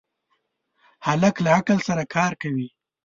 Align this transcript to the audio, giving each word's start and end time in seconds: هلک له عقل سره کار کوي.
هلک 1.05 1.35
له 1.45 1.49
عقل 1.57 1.77
سره 1.87 2.03
کار 2.15 2.31
کوي. 2.41 2.67